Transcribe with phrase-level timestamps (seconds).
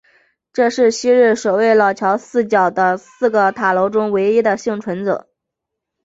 [0.51, 5.29] 这是昔日守卫老桥四角的四个塔楼中唯一的幸存者。